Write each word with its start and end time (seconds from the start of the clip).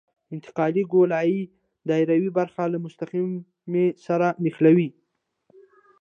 انتقالي 0.35 0.83
ګولایي 0.93 1.41
دایروي 1.89 2.31
برخه 2.39 2.63
له 2.73 2.77
مستقیمې 2.85 3.85
سره 4.05 4.27
نښلوي 4.43 4.89